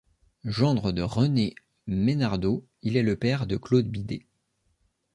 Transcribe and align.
Gendre 0.45 0.93
de 0.93 1.03
René 1.03 1.53
Mesnardeau, 1.85 2.65
il 2.81 2.97
est 2.97 3.03
le 3.03 3.17
père 3.17 3.45
de 3.45 3.55
Claude 3.55 3.87
Bidé. 3.87 4.25